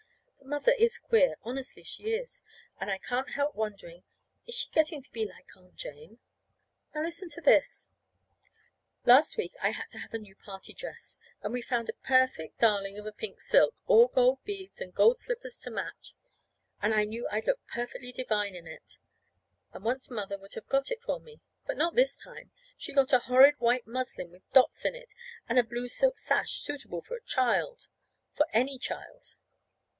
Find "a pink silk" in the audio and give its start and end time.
13.05-13.75